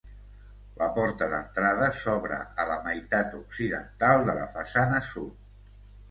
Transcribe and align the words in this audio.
La 0.81 0.85
porta 0.93 1.25
d'entrada 1.33 1.89
s'obre 1.99 2.39
a 2.63 2.65
la 2.69 2.77
meitat 2.87 3.35
occidental 3.41 4.25
de 4.31 4.35
la 4.39 4.47
façana 4.55 5.03
sud. 5.11 5.53